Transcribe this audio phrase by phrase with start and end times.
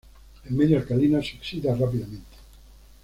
[0.47, 2.35] En medio alcalino se oxida rápidamente.